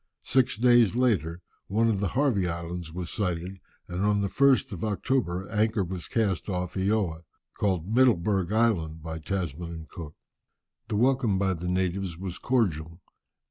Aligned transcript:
Six 0.25 0.57
days 0.57 0.95
later, 0.95 1.41
one 1.67 1.87
of 1.87 1.99
the 1.99 2.07
Harvey 2.17 2.47
Islands 2.47 2.91
was 2.91 3.11
sighted, 3.11 3.59
and 3.87 4.03
on 4.03 4.21
the 4.21 4.29
1st 4.29 4.71
of 4.71 4.83
October 4.83 5.47
anchor 5.51 5.83
was 5.83 6.07
cast 6.07 6.49
off 6.49 6.73
Eoa, 6.73 7.21
called 7.53 7.85
Middelbourg 7.87 8.51
Island 8.51 9.03
by 9.03 9.19
Tasman 9.19 9.69
and 9.69 9.87
Cook. 9.87 10.15
The 10.87 10.95
welcome 10.95 11.37
by 11.37 11.53
the 11.53 11.67
natives 11.67 12.17
was 12.17 12.39
cordial. 12.39 12.99